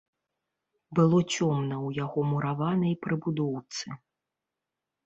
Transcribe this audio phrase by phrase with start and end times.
[0.99, 3.87] Было цёмна ў яго мураванай прыбудоўцы.